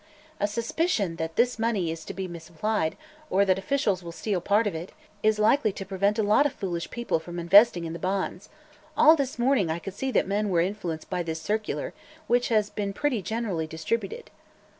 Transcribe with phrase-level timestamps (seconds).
[0.39, 2.97] "A suspicion that this money is to be misapplied,
[3.29, 6.53] or that officials will steal part of it, is likely to prevent a lot of
[6.53, 8.49] foolish people from investing in the bonds.
[8.97, 11.93] All this morning I could see that men were influenced by this circular,
[12.25, 14.31] which has been pretty generally distributed."